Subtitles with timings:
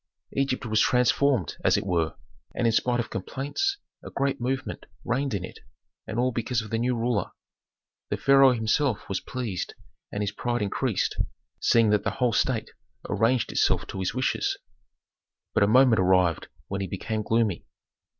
[0.35, 2.15] Egypt was transformed, as it were,
[2.55, 5.59] and in spite of complaints a great movement reigned in it,
[6.07, 7.29] and all because of the new ruler.
[8.09, 9.75] The pharaoh himself was pleased
[10.11, 11.17] and his pride increased,
[11.59, 12.71] seeing that the whole state
[13.09, 14.57] arranged itself to his wishes.
[15.53, 17.67] But a moment arrived when he became gloomy.